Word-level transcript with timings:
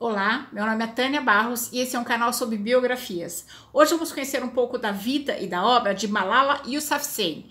Olá, 0.00 0.48
meu 0.50 0.64
nome 0.64 0.82
é 0.82 0.86
Tânia 0.86 1.20
Barros 1.20 1.70
e 1.70 1.78
esse 1.78 1.94
é 1.94 1.98
um 1.98 2.04
canal 2.04 2.32
sobre 2.32 2.56
biografias. 2.56 3.44
Hoje 3.70 3.92
vamos 3.92 4.10
conhecer 4.10 4.42
um 4.42 4.48
pouco 4.48 4.78
da 4.78 4.90
vida 4.90 5.38
e 5.38 5.46
da 5.46 5.62
obra 5.62 5.94
de 5.94 6.08
Malala 6.08 6.62
Yousafzai, 6.66 7.44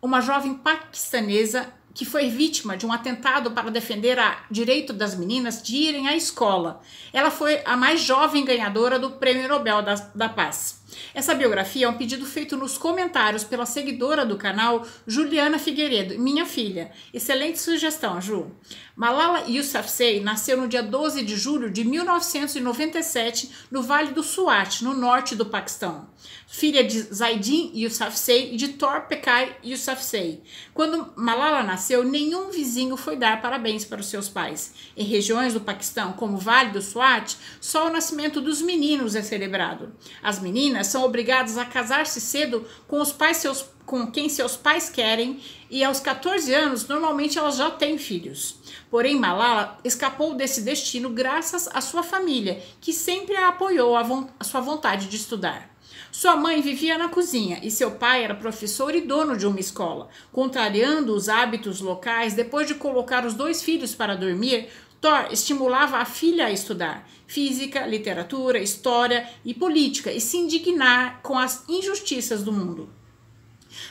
uma 0.00 0.20
jovem 0.20 0.54
paquistanesa 0.54 1.66
que 1.92 2.04
foi 2.04 2.30
vítima 2.30 2.76
de 2.76 2.86
um 2.86 2.92
atentado 2.92 3.50
para 3.50 3.72
defender 3.72 4.18
o 4.20 4.52
direito 4.52 4.92
das 4.92 5.16
meninas 5.16 5.60
de 5.60 5.74
irem 5.74 6.06
à 6.06 6.14
escola. 6.14 6.80
Ela 7.12 7.32
foi 7.32 7.60
a 7.64 7.76
mais 7.76 8.02
jovem 8.02 8.44
ganhadora 8.44 9.00
do 9.00 9.10
Prêmio 9.10 9.48
Nobel 9.48 9.82
da, 9.82 9.96
da 10.14 10.28
Paz. 10.28 10.84
Essa 11.14 11.34
biografia 11.34 11.86
é 11.86 11.88
um 11.88 11.96
pedido 11.96 12.24
feito 12.24 12.56
nos 12.56 12.78
comentários 12.78 13.44
pela 13.44 13.66
seguidora 13.66 14.24
do 14.24 14.36
canal, 14.36 14.86
Juliana 15.06 15.58
Figueiredo, 15.58 16.18
minha 16.18 16.46
filha. 16.46 16.90
Excelente 17.12 17.58
sugestão, 17.60 18.20
Ju. 18.20 18.52
Malala 18.94 19.44
Yousafzai 19.48 20.20
nasceu 20.20 20.56
no 20.56 20.68
dia 20.68 20.82
12 20.82 21.22
de 21.22 21.36
julho 21.36 21.70
de 21.70 21.84
1997 21.84 23.50
no 23.70 23.82
Vale 23.82 24.12
do 24.12 24.22
Swat, 24.22 24.82
no 24.82 24.94
norte 24.94 25.34
do 25.34 25.46
Paquistão. 25.46 26.08
Filha 26.48 26.82
de 26.82 27.02
Zaidin 27.02 27.72
Yousafzai 27.74 28.50
e 28.52 28.56
de 28.56 28.68
Tor 28.68 29.02
Pekai 29.02 29.56
Yousafzai. 29.62 30.40
Quando 30.72 31.12
Malala 31.16 31.62
nasceu, 31.62 32.04
nenhum 32.04 32.50
vizinho 32.50 32.96
foi 32.96 33.16
dar 33.16 33.42
parabéns 33.42 33.84
para 33.84 34.00
os 34.00 34.06
seus 34.06 34.28
pais. 34.28 34.72
Em 34.96 35.04
regiões 35.04 35.52
do 35.52 35.60
Paquistão, 35.60 36.12
como 36.12 36.36
o 36.36 36.40
Vale 36.40 36.70
do 36.70 36.80
Swat, 36.80 37.36
só 37.60 37.88
o 37.88 37.92
nascimento 37.92 38.40
dos 38.40 38.62
meninos 38.62 39.14
é 39.14 39.22
celebrado. 39.22 39.92
As 40.22 40.40
meninas 40.40 40.75
são 40.84 41.04
obrigadas 41.04 41.56
a 41.58 41.64
casar-se 41.64 42.20
cedo 42.20 42.66
com 42.86 43.00
os 43.00 43.12
pais 43.12 43.38
seus 43.38 43.64
com 43.86 44.10
quem 44.10 44.28
seus 44.28 44.56
pais 44.56 44.90
querem 44.90 45.40
e 45.70 45.84
aos 45.84 46.00
14 46.00 46.52
anos 46.52 46.88
normalmente 46.88 47.38
elas 47.38 47.56
já 47.56 47.70
têm 47.70 47.96
filhos. 47.96 48.56
Porém, 48.90 49.16
Malala 49.18 49.78
escapou 49.84 50.34
desse 50.34 50.60
destino 50.62 51.08
graças 51.08 51.68
à 51.72 51.80
sua 51.80 52.02
família, 52.02 52.60
que 52.80 52.92
sempre 52.92 53.36
a 53.36 53.48
apoiou 53.48 53.96
a, 53.96 54.44
sua 54.44 54.60
vontade 54.60 55.06
de 55.06 55.16
estudar. 55.16 55.75
Sua 56.18 56.34
mãe 56.34 56.62
vivia 56.62 56.96
na 56.96 57.10
cozinha 57.10 57.60
e 57.62 57.70
seu 57.70 57.90
pai 57.90 58.24
era 58.24 58.34
professor 58.34 58.94
e 58.94 59.02
dono 59.02 59.36
de 59.36 59.46
uma 59.46 59.60
escola. 59.60 60.08
Contrariando 60.32 61.14
os 61.14 61.28
hábitos 61.28 61.82
locais, 61.82 62.32
depois 62.32 62.66
de 62.66 62.74
colocar 62.74 63.26
os 63.26 63.34
dois 63.34 63.62
filhos 63.62 63.94
para 63.94 64.16
dormir, 64.16 64.66
Thor 64.98 65.28
estimulava 65.30 65.98
a 65.98 66.06
filha 66.06 66.46
a 66.46 66.50
estudar 66.50 67.06
física, 67.26 67.86
literatura, 67.86 68.58
história 68.58 69.28
e 69.44 69.52
política 69.52 70.10
e 70.10 70.18
se 70.18 70.38
indignar 70.38 71.20
com 71.22 71.38
as 71.38 71.68
injustiças 71.68 72.42
do 72.42 72.50
mundo. 72.50 72.88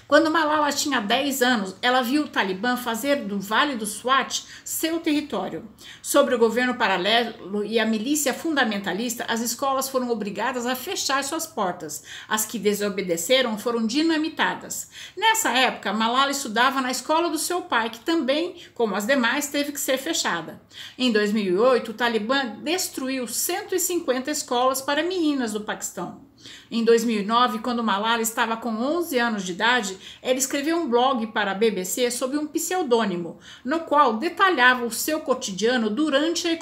Quando 0.08 0.32
Malala 0.32 0.72
tinha 0.72 1.00
10 1.00 1.42
anos, 1.42 1.76
ela 1.82 2.02
viu 2.02 2.24
o 2.24 2.28
Talibã 2.28 2.78
fazer 2.78 3.26
do 3.26 3.40
Vale 3.40 3.76
do 3.76 3.86
Swat 3.86 4.44
seu 4.64 5.00
território. 5.00 5.68
Sobre 6.02 6.36
o 6.36 6.40
governo 6.40 6.76
paralelo 6.76 7.64
e 7.64 7.80
a 7.80 7.86
milícia 7.86 8.34
fundamentalista, 8.34 9.26
as 9.28 9.42
escolas 9.42 9.90
foram 9.90 10.10
obrigadas 10.10 10.66
a 10.66 10.76
fechar 10.76 11.24
suas 11.24 11.48
portas. 11.48 12.04
As 12.28 12.46
que 12.46 12.60
desobedeceram 12.60 13.58
foram 13.58 13.86
dinamitadas. 13.86 14.90
Nessa 15.18 15.50
época, 15.52 15.94
Malala 15.94 16.32
estudava 16.32 16.82
na 16.82 16.92
escola 16.92 17.30
do 17.30 17.38
seu 17.38 17.62
pai, 17.62 17.90
que 17.90 18.00
também, 18.00 18.56
como 18.74 18.96
as 18.96 19.06
demais, 19.06 19.48
teve 19.48 19.72
que 19.72 19.80
ser 19.80 19.98
fechada. 19.98 20.62
Em 20.98 21.12
2008, 21.12 21.92
o 21.92 21.94
Talibã 21.94 22.58
destruiu 22.62 23.28
150 23.28 24.32
escolas 24.32 24.82
para 24.82 25.04
meninas 25.04 25.54
do 25.54 25.62
Paquistão. 25.62 26.26
Em 26.70 26.84
2009, 26.84 27.60
quando 27.60 27.84
Malala 27.84 28.22
estava 28.22 28.58
com 28.58 28.70
11 28.70 29.18
anos 29.20 29.44
de 29.44 29.52
idade, 29.52 29.98
ela 30.22 30.38
escreveu 30.38 30.78
um 30.78 30.90
blog 30.90 31.28
para 31.28 31.52
a 31.52 31.56
BBC 31.56 32.12
sob 32.12 32.38
um 32.38 32.48
pseudônimo, 32.48 33.38
no 33.64 33.82
qual 33.82 34.18
detalhava 34.18 34.86
o 34.86 34.92
seu 34.92 35.20
cotidiano 35.20 35.90
durante 35.90 36.48
a 36.48 36.58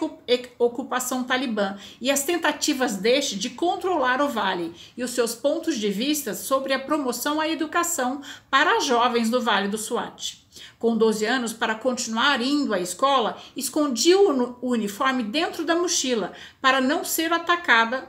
ocupação 0.64 1.24
talibã 1.24 1.78
e 2.02 2.12
as 2.12 2.24
tentativas 2.24 2.98
deste 2.98 3.38
de 3.38 3.50
controlar 3.50 4.22
o 4.22 4.30
vale 4.30 4.74
e 4.96 5.04
os 5.04 5.12
seus 5.12 5.34
pontos 5.34 5.78
de 5.78 5.90
vista 5.90 6.34
sobre 6.34 6.74
a 6.74 6.80
promoção 6.80 7.40
à 7.40 7.48
educação 7.48 8.22
para 8.50 8.80
jovens 8.80 9.30
do 9.30 9.42
Vale 9.42 9.68
do 9.68 9.78
Swat 9.78 10.43
com 10.78 10.98
12 10.98 11.26
anos, 11.26 11.54
para 11.54 11.76
continuar 11.76 12.42
indo 12.42 12.74
à 12.74 12.80
escola, 12.80 13.38
escondia 13.56 14.20
o 14.20 14.70
uniforme 14.70 15.24
dentro 15.24 15.64
da 15.64 15.76
mochila 15.76 16.34
para 16.62 16.82
não 16.82 17.04
ser 17.04 17.32
atacada 17.32 18.08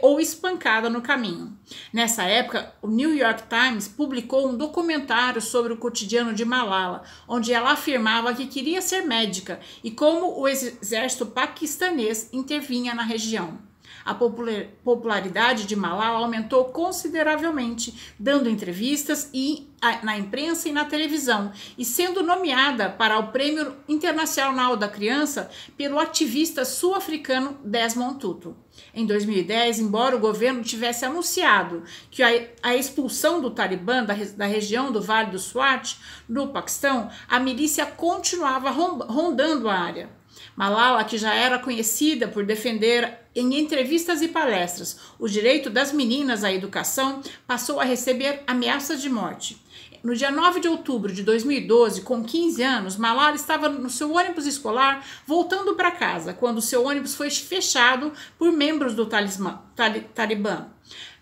ou 0.00 0.20
espancada 0.20 0.90
no 0.90 1.00
caminho. 1.00 1.56
Nessa 1.92 2.24
época, 2.24 2.74
o 2.82 2.88
New 2.88 3.14
York 3.14 3.44
Times 3.48 3.88
publicou 3.88 4.48
um 4.48 4.56
documentário 4.56 5.40
sobre 5.40 5.72
o 5.72 5.76
cotidiano 5.76 6.34
de 6.34 6.44
Malala, 6.44 7.02
onde 7.28 7.52
ela 7.52 7.72
afirmava 7.72 8.34
que 8.34 8.46
queria 8.46 8.82
ser 8.82 9.02
médica 9.02 9.60
e 9.82 9.90
como 9.90 10.38
o 10.40 10.48
exército 10.48 11.26
paquistanês 11.26 12.28
intervinha 12.32 12.94
na 12.94 13.02
região. 13.02 13.71
A 14.04 14.14
popularidade 14.14 15.66
de 15.66 15.76
Malala 15.76 16.18
aumentou 16.18 16.66
consideravelmente, 16.66 18.12
dando 18.18 18.48
entrevistas 18.48 19.30
e 19.32 19.68
na 20.02 20.16
imprensa 20.16 20.68
e 20.68 20.72
na 20.72 20.84
televisão, 20.84 21.52
e 21.76 21.84
sendo 21.84 22.22
nomeada 22.22 22.88
para 22.88 23.18
o 23.18 23.28
Prêmio 23.32 23.76
Internacional 23.88 24.76
da 24.76 24.88
Criança 24.88 25.50
pelo 25.76 25.98
ativista 25.98 26.64
sul-africano 26.64 27.58
Desmond 27.64 28.20
Tutu. 28.20 28.56
Em 28.94 29.04
2010, 29.04 29.80
embora 29.80 30.16
o 30.16 30.20
governo 30.20 30.62
tivesse 30.62 31.04
anunciado 31.04 31.82
que 32.10 32.22
a, 32.22 32.76
expulsão 32.76 33.40
do 33.40 33.50
Talibã 33.50 34.04
da, 34.04 34.14
da, 34.14 34.46
região 34.46 34.92
do 34.92 35.02
Vale 35.02 35.30
do 35.30 35.38
Swat, 35.38 35.96
no 36.28 36.48
Paquistão, 36.48 37.10
a 37.28 37.40
milícia 37.40 37.84
continuava 37.84 38.70
rondando 38.70 39.68
a 39.68 39.74
área. 39.74 40.21
Malala, 40.56 41.04
que 41.04 41.16
já 41.16 41.34
era 41.34 41.58
conhecida 41.58 42.28
por 42.28 42.44
defender 42.44 43.18
em 43.34 43.58
entrevistas 43.58 44.20
e 44.20 44.28
palestras 44.28 44.98
o 45.18 45.28
direito 45.28 45.70
das 45.70 45.92
meninas 45.92 46.44
à 46.44 46.52
educação, 46.52 47.22
passou 47.46 47.80
a 47.80 47.84
receber 47.84 48.42
ameaças 48.46 49.00
de 49.00 49.08
morte. 49.08 49.60
No 50.02 50.16
dia 50.16 50.32
9 50.32 50.58
de 50.58 50.66
outubro 50.66 51.12
de 51.12 51.22
2012, 51.22 52.02
com 52.02 52.24
15 52.24 52.60
anos, 52.62 52.96
Malala 52.96 53.36
estava 53.36 53.68
no 53.68 53.88
seu 53.88 54.12
ônibus 54.12 54.46
escolar 54.46 55.06
voltando 55.24 55.76
para 55.76 55.92
casa, 55.92 56.34
quando 56.34 56.60
seu 56.60 56.84
ônibus 56.84 57.14
foi 57.14 57.30
fechado 57.30 58.12
por 58.36 58.50
membros 58.50 58.94
do 58.94 59.06
talismã, 59.06 59.62
Talibã, 60.12 60.66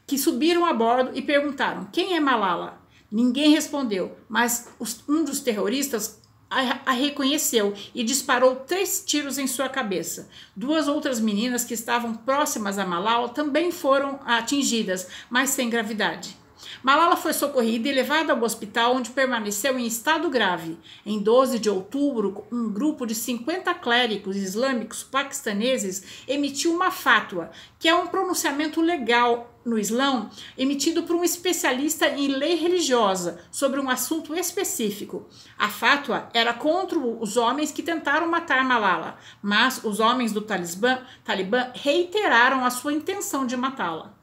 que 0.07 0.17
subiram 0.17 0.65
a 0.65 0.73
bordo 0.73 1.11
e 1.15 1.21
perguntaram: 1.21 1.89
Quem 1.93 2.17
é 2.17 2.21
Malala? 2.21 2.81
Ninguém 3.13 3.51
respondeu, 3.51 4.17
mas 4.29 4.69
um 5.07 5.25
dos 5.25 5.41
terroristas 5.41 6.21
a, 6.51 6.93
reconheceu 6.93 7.73
e 7.95 8.03
disparou 8.03 8.57
três 8.57 9.05
tiros 9.07 9.39
em 9.39 9.47
sua 9.47 9.69
cabeça. 9.69 10.29
Duas 10.57 10.89
outras 10.89 11.21
meninas 11.21 11.65
que 11.65 11.75
estavam 11.75 12.15
próximas 12.15 12.79
a 12.79 12.85
Malala 12.85 13.29
também 13.29 13.71
foram 13.71 14.19
atingidas, 14.27 15.07
mas 15.31 15.51
sem 15.51 15.71
gravidade. 15.71 16.41
Malala 16.83 17.17
foi 17.17 17.33
socorrida 17.33 17.89
e 17.89 17.93
levada 17.93 18.33
ao 18.33 18.43
hospital, 18.43 18.97
onde 18.97 19.11
permaneceu 19.11 19.79
em 19.79 19.87
estado 19.87 20.29
grave. 20.29 20.79
Em 21.05 21.19
12 21.19 21.59
de 21.59 21.71
outubro, 21.71 22.45
um 22.51 22.71
grupo 22.71 23.07
de 23.07 23.15
50 23.15 23.73
clérigos 23.75 24.37
islâmicos 24.37 25.03
paquistaneses 25.03 26.25
emitiu 26.27 26.73
uma 26.73 26.91
fátua, 26.91 27.51
que 27.79 27.89
é 27.89 27.95
um 27.95 28.07
pronunciamento 28.07 28.81
legal 28.81 29.50
no 29.65 29.79
Islão 29.79 30.31
emitido 30.57 31.03
por 31.03 31.17
um 31.17 31.25
especialista 31.25 32.09
em 32.09 32.29
lei 32.29 32.55
religiosa 32.55 33.41
sobre 33.51 33.81
um 33.81 33.91
assunto 33.91 34.35
específico. 34.35 35.27
A 35.59 35.69
fátua 35.69 36.29
era 36.33 36.53
contra 36.53 36.99
os 36.99 37.37
homens 37.37 37.71
que 37.73 37.83
tentaram 37.83 38.29
matar 38.29 38.65
Malala, 38.65 39.19
mas 39.43 39.83
os 39.85 40.01
homens 40.01 40.33
do 40.33 40.41
Talibã, 40.41 40.99
Talibã 41.25 41.71
reiteraram 41.75 42.65
a 42.65 42.71
sua 42.71 42.93
intenção 42.93 43.47
de 43.47 43.57
matá-la. 43.57 44.20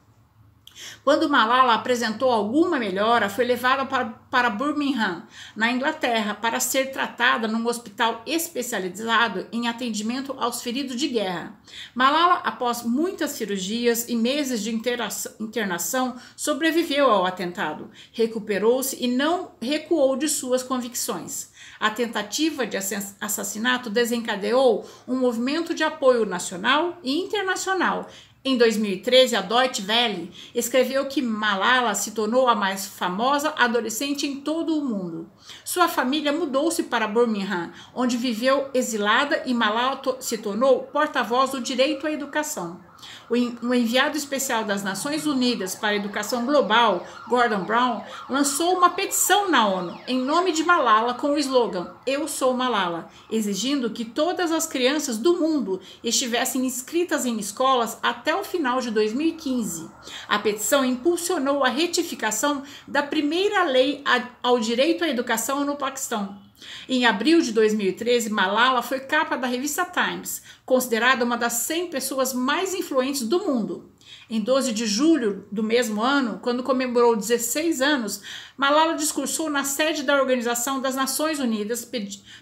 Quando 1.04 1.28
Malala 1.28 1.74
apresentou 1.74 2.30
alguma 2.30 2.78
melhora, 2.78 3.28
foi 3.28 3.44
levada 3.44 3.86
para, 3.86 4.06
para 4.30 4.50
Birmingham, 4.50 5.22
na 5.56 5.70
Inglaterra, 5.70 6.34
para 6.34 6.60
ser 6.60 6.90
tratada 6.90 7.48
num 7.48 7.66
hospital 7.66 8.22
especializado 8.26 9.46
em 9.52 9.68
atendimento 9.68 10.34
aos 10.38 10.62
feridos 10.62 10.96
de 10.96 11.08
guerra. 11.08 11.58
Malala, 11.94 12.40
após 12.44 12.82
muitas 12.82 13.32
cirurgias 13.32 14.08
e 14.08 14.16
meses 14.16 14.62
de 14.62 14.70
internação, 14.70 16.16
sobreviveu 16.36 17.10
ao 17.10 17.26
atentado, 17.26 17.90
recuperou-se 18.12 18.96
e 19.02 19.08
não 19.08 19.52
recuou 19.60 20.16
de 20.16 20.28
suas 20.28 20.62
convicções. 20.62 21.50
A 21.80 21.90
tentativa 21.90 22.66
de 22.66 22.76
assassinato 22.76 23.90
desencadeou 23.90 24.88
um 25.06 25.16
movimento 25.16 25.74
de 25.74 25.84
apoio 25.84 26.26
nacional 26.26 26.98
e 27.02 27.18
internacional 27.18 28.08
em 28.44 28.56
2013, 28.56 29.34
a 29.34 29.40
Deutsche 29.40 29.82
Welle 29.82 30.30
escreveu 30.54 31.06
que 31.06 31.20
Malala 31.20 31.94
se 31.94 32.12
tornou 32.12 32.48
a 32.48 32.54
mais 32.54 32.86
famosa 32.86 33.52
adolescente 33.58 34.26
em 34.26 34.40
todo 34.40 34.78
o 34.78 34.84
mundo. 34.84 35.28
Sua 35.64 35.88
família 35.88 36.32
mudou-se 36.32 36.84
para 36.84 37.08
Birmingham, 37.08 37.72
onde 37.94 38.16
viveu 38.16 38.70
exilada 38.72 39.42
e 39.44 39.52
Malala 39.52 40.00
se 40.20 40.38
tornou 40.38 40.84
porta-voz 40.84 41.50
do 41.50 41.60
direito 41.60 42.06
à 42.06 42.12
educação. 42.12 42.87
O 43.30 43.36
enviado 43.74 44.16
especial 44.16 44.64
das 44.64 44.82
Nações 44.82 45.26
Unidas 45.26 45.74
para 45.74 45.90
a 45.90 45.96
Educação 45.96 46.46
Global, 46.46 47.06
Gordon 47.28 47.64
Brown, 47.64 48.02
lançou 48.28 48.76
uma 48.76 48.90
petição 48.90 49.50
na 49.50 49.66
ONU 49.66 50.00
em 50.06 50.18
nome 50.18 50.50
de 50.50 50.64
Malala 50.64 51.14
com 51.14 51.32
o 51.32 51.38
slogan 51.38 51.94
Eu 52.06 52.26
sou 52.26 52.54
Malala, 52.54 53.10
exigindo 53.30 53.90
que 53.90 54.04
todas 54.04 54.50
as 54.50 54.66
crianças 54.66 55.18
do 55.18 55.34
mundo 55.38 55.80
estivessem 56.02 56.64
inscritas 56.64 57.26
em 57.26 57.38
escolas 57.38 57.98
até 58.02 58.34
o 58.34 58.42
final 58.42 58.80
de 58.80 58.90
2015. 58.90 59.90
A 60.26 60.38
petição 60.38 60.84
impulsionou 60.84 61.64
a 61.64 61.68
retificação 61.68 62.62
da 62.86 63.02
primeira 63.02 63.64
lei 63.64 64.02
ao 64.42 64.58
direito 64.58 65.04
à 65.04 65.08
educação 65.08 65.64
no 65.64 65.76
Paquistão. 65.76 66.47
Em 66.88 67.06
abril 67.06 67.40
de 67.40 67.52
2013, 67.52 68.30
Malala 68.30 68.82
foi 68.82 69.00
capa 69.00 69.36
da 69.36 69.46
revista 69.46 69.84
Times, 69.84 70.42
considerada 70.64 71.24
uma 71.24 71.36
das 71.36 71.54
100 71.54 71.90
pessoas 71.90 72.32
mais 72.32 72.74
influentes 72.74 73.22
do 73.22 73.40
mundo. 73.40 73.90
Em 74.30 74.40
12 74.40 74.72
de 74.72 74.86
julho 74.86 75.46
do 75.50 75.62
mesmo 75.62 76.02
ano, 76.02 76.38
quando 76.42 76.62
comemorou 76.62 77.16
16 77.16 77.80
anos, 77.80 78.22
Malala 78.58 78.94
discursou 78.94 79.48
na 79.48 79.64
sede 79.64 80.02
da 80.02 80.20
Organização 80.20 80.80
das 80.82 80.94
Nações 80.94 81.38
Unidas 81.38 81.90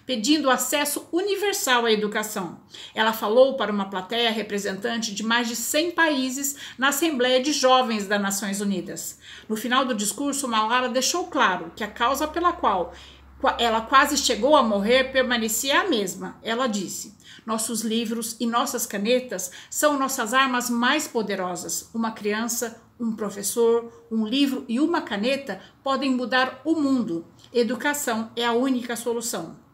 pedindo 0.04 0.50
acesso 0.50 1.06
universal 1.12 1.84
à 1.84 1.92
educação. 1.92 2.60
Ela 2.94 3.12
falou 3.12 3.56
para 3.56 3.70
uma 3.70 3.88
plateia 3.88 4.30
representante 4.30 5.14
de 5.14 5.22
mais 5.22 5.46
de 5.46 5.54
100 5.54 5.92
países 5.92 6.56
na 6.76 6.88
Assembleia 6.88 7.40
de 7.40 7.52
Jovens 7.52 8.06
das 8.08 8.20
Nações 8.20 8.60
Unidas. 8.60 9.18
No 9.48 9.56
final 9.56 9.84
do 9.84 9.94
discurso, 9.94 10.48
Malala 10.48 10.88
deixou 10.88 11.26
claro 11.28 11.72
que 11.76 11.84
a 11.84 11.88
causa 11.88 12.26
pela 12.26 12.52
qual 12.52 12.92
ela 13.59 13.83
quase 13.83 14.17
chegou 14.17 14.56
a 14.56 14.62
morrer, 14.62 15.12
permanecia 15.12 15.81
a 15.81 15.88
mesma. 15.88 16.38
Ela 16.43 16.67
disse: 16.67 17.17
Nossos 17.44 17.83
livros 17.83 18.37
e 18.41 18.47
nossas 18.47 18.87
canetas 18.87 19.50
são 19.71 19.99
nossas 19.99 20.33
armas 20.33 20.71
mais 20.71 21.06
poderosas. 21.06 21.91
Uma 21.94 22.12
criança, 22.12 22.81
um 22.99 23.12
professor, 23.15 24.06
um 24.11 24.27
livro 24.27 24.65
e 24.69 24.81
uma 24.81 25.03
caneta 25.03 25.61
podem 25.83 26.11
mudar 26.11 26.61
o 26.65 26.75
mundo. 26.75 27.27
Educação 27.53 28.31
é 28.35 28.44
a 28.44 28.53
única 28.53 28.97
solução. 28.97 29.65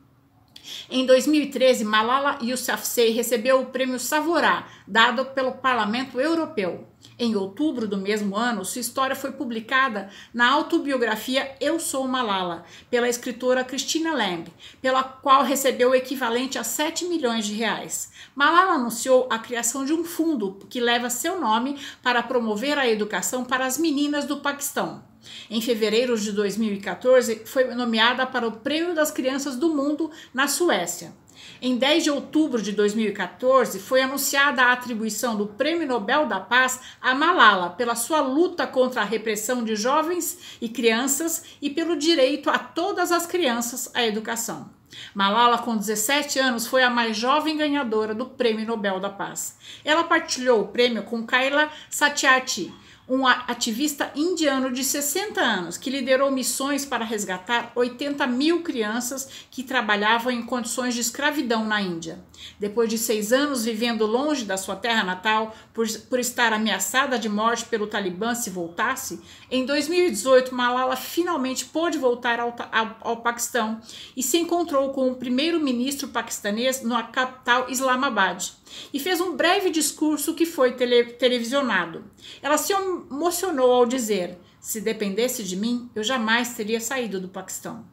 Em 0.90 1.04
2013, 1.06 1.84
Malala 1.84 2.38
Yousafzai 2.42 3.10
recebeu 3.10 3.60
o 3.60 3.66
prêmio 3.66 3.98
Savorá, 3.98 4.68
dado 4.86 5.24
pelo 5.26 5.52
Parlamento 5.52 6.20
Europeu. 6.20 6.86
Em 7.18 7.36
outubro 7.36 7.86
do 7.86 7.96
mesmo 7.96 8.36
ano, 8.36 8.64
sua 8.64 8.80
história 8.80 9.14
foi 9.14 9.32
publicada 9.32 10.08
na 10.32 10.50
autobiografia 10.50 11.54
Eu 11.60 11.78
Sou 11.78 12.06
Malala, 12.06 12.64
pela 12.90 13.08
escritora 13.08 13.64
Christina 13.64 14.14
Lang, 14.14 14.50
pela 14.80 15.02
qual 15.02 15.42
recebeu 15.42 15.90
o 15.90 15.94
equivalente 15.94 16.58
a 16.58 16.64
7 16.64 17.04
milhões 17.06 17.46
de 17.46 17.54
reais. 17.54 18.12
Malala 18.34 18.72
anunciou 18.72 19.28
a 19.30 19.38
criação 19.38 19.84
de 19.84 19.92
um 19.92 20.04
fundo 20.04 20.58
que 20.70 20.80
leva 20.80 21.10
seu 21.10 21.40
nome 21.40 21.78
para 22.02 22.22
promover 22.22 22.78
a 22.78 22.88
educação 22.88 23.44
para 23.44 23.66
as 23.66 23.78
meninas 23.78 24.24
do 24.24 24.38
Paquistão. 24.38 25.11
Em 25.50 25.60
fevereiro 25.60 26.18
de 26.18 26.32
2014, 26.32 27.42
foi 27.44 27.64
nomeada 27.74 28.26
para 28.26 28.46
o 28.46 28.52
Prêmio 28.52 28.94
das 28.94 29.10
Crianças 29.10 29.56
do 29.56 29.74
Mundo 29.74 30.10
na 30.32 30.48
Suécia. 30.48 31.12
Em 31.60 31.76
10 31.76 32.04
de 32.04 32.10
outubro 32.10 32.60
de 32.60 32.72
2014, 32.72 33.78
foi 33.78 34.02
anunciada 34.02 34.62
a 34.62 34.72
atribuição 34.72 35.36
do 35.36 35.46
Prêmio 35.46 35.86
Nobel 35.86 36.26
da 36.26 36.40
Paz 36.40 36.80
a 37.00 37.14
Malala 37.14 37.70
pela 37.70 37.94
sua 37.94 38.20
luta 38.20 38.66
contra 38.66 39.02
a 39.02 39.04
repressão 39.04 39.64
de 39.64 39.76
jovens 39.76 40.56
e 40.60 40.68
crianças 40.68 41.44
e 41.60 41.70
pelo 41.70 41.96
direito 41.96 42.50
a 42.50 42.58
todas 42.58 43.12
as 43.12 43.26
crianças 43.26 43.90
à 43.94 44.04
educação. 44.04 44.70
Malala, 45.14 45.58
com 45.58 45.76
17 45.76 46.38
anos, 46.38 46.66
foi 46.66 46.82
a 46.82 46.90
mais 46.90 47.16
jovem 47.16 47.56
ganhadora 47.56 48.14
do 48.14 48.26
Prêmio 48.26 48.66
Nobel 48.66 49.00
da 49.00 49.08
Paz. 49.08 49.56
Ela 49.84 50.04
partilhou 50.04 50.60
o 50.60 50.68
prêmio 50.68 51.02
com 51.04 51.24
Kaila 51.24 51.70
Satyarthi, 51.88 52.74
um 53.14 53.26
ativista 53.26 54.10
indiano 54.16 54.72
de 54.72 54.82
60 54.82 55.38
anos 55.38 55.76
que 55.76 55.90
liderou 55.90 56.30
missões 56.30 56.86
para 56.86 57.04
resgatar 57.04 57.70
80 57.74 58.26
mil 58.26 58.62
crianças 58.62 59.28
que 59.50 59.62
trabalhavam 59.62 60.32
em 60.32 60.42
condições 60.42 60.94
de 60.94 61.02
escravidão 61.02 61.62
na 61.62 61.82
Índia. 61.82 62.24
Depois 62.58 62.88
de 62.88 62.96
seis 62.96 63.30
anos 63.30 63.66
vivendo 63.66 64.06
longe 64.06 64.46
da 64.46 64.56
sua 64.56 64.76
terra 64.76 65.04
natal, 65.04 65.54
por, 65.74 65.86
por 66.08 66.18
estar 66.18 66.54
ameaçada 66.54 67.18
de 67.18 67.28
morte 67.28 67.66
pelo 67.66 67.86
Talibã 67.86 68.34
se 68.34 68.48
voltasse, 68.48 69.20
em 69.50 69.66
2018 69.66 70.54
Malala 70.54 70.96
finalmente 70.96 71.66
pôde 71.66 71.98
voltar 71.98 72.40
ao, 72.40 72.56
ao, 72.72 72.96
ao 73.02 73.16
Paquistão 73.18 73.78
e 74.16 74.22
se 74.22 74.38
encontrou 74.38 74.88
com 74.88 75.10
o 75.10 75.16
primeiro-ministro 75.16 76.08
paquistanês 76.08 76.82
na 76.82 77.02
capital 77.02 77.68
Islamabad 77.68 78.52
e 78.92 78.98
fez 78.98 79.20
um 79.20 79.36
breve 79.36 79.70
discurso 79.70 80.34
que 80.34 80.46
foi 80.46 80.72
tele, 80.72 81.04
televisionado. 81.04 82.04
Ela 82.40 82.56
se 82.56 82.72
emocionou 83.10 83.72
ao 83.72 83.86
dizer: 83.86 84.38
Se 84.60 84.80
dependesse 84.80 85.44
de 85.44 85.56
mim, 85.56 85.90
eu 85.94 86.02
jamais 86.02 86.54
teria 86.54 86.80
saído 86.80 87.20
do 87.20 87.28
Paquistão. 87.28 87.84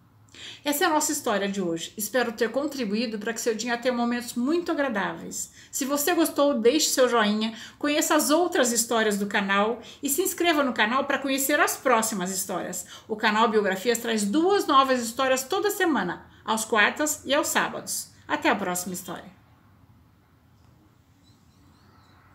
Essa 0.63 0.83
é 0.83 0.87
a 0.87 0.89
nossa 0.89 1.11
história 1.11 1.47
de 1.47 1.61
hoje. 1.61 1.93
Espero 1.97 2.31
ter 2.31 2.49
contribuído 2.51 3.17
para 3.17 3.33
que 3.33 3.41
seu 3.41 3.55
dia 3.55 3.77
tenha 3.77 3.93
momentos 3.93 4.35
muito 4.35 4.71
agradáveis. 4.71 5.51
Se 5.71 5.85
você 5.85 6.13
gostou, 6.13 6.53
deixe 6.53 6.89
seu 6.89 7.09
joinha, 7.09 7.53
conheça 7.77 8.15
as 8.15 8.29
outras 8.29 8.71
histórias 8.71 9.17
do 9.17 9.27
canal 9.27 9.81
e 10.01 10.09
se 10.09 10.21
inscreva 10.21 10.63
no 10.63 10.73
canal 10.73 11.05
para 11.05 11.19
conhecer 11.19 11.59
as 11.59 11.77
próximas 11.77 12.31
histórias. 12.31 12.85
O 13.07 13.15
canal 13.15 13.49
Biografias 13.49 13.97
traz 13.97 14.25
duas 14.25 14.65
novas 14.65 15.01
histórias 15.01 15.43
toda 15.43 15.71
semana, 15.71 16.25
aos 16.43 16.65
quartas 16.65 17.21
e 17.25 17.33
aos 17.33 17.47
sábados. 17.47 18.11
Até 18.27 18.49
a 18.49 18.55
próxima 18.55 18.93
história. 18.93 19.38